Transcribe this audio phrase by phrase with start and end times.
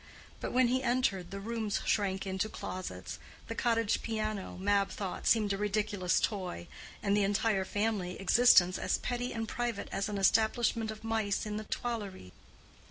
[0.39, 5.53] But when he entered, the rooms shrank into closets, the cottage piano, Mab thought, seemed
[5.53, 6.65] a ridiculous toy,
[7.03, 11.57] and the entire family existence as petty and private as an establishment of mice in
[11.57, 12.31] the Tuileries.